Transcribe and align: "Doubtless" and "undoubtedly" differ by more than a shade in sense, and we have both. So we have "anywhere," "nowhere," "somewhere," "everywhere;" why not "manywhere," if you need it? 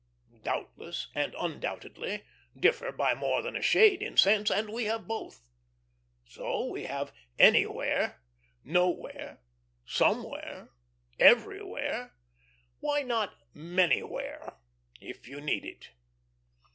"Doubtless" 0.41 1.09
and 1.13 1.35
"undoubtedly" 1.39 2.23
differ 2.59 2.91
by 2.91 3.13
more 3.13 3.43
than 3.43 3.55
a 3.55 3.61
shade 3.61 4.01
in 4.01 4.17
sense, 4.17 4.49
and 4.49 4.69
we 4.73 4.85
have 4.85 5.07
both. 5.07 5.43
So 6.25 6.65
we 6.65 6.85
have 6.85 7.13
"anywhere," 7.37 8.19
"nowhere," 8.63 9.41
"somewhere," 9.85 10.69
"everywhere;" 11.19 12.15
why 12.79 13.03
not 13.03 13.35
"manywhere," 13.53 14.55
if 14.99 15.27
you 15.27 15.39
need 15.39 15.65
it? 15.65 15.91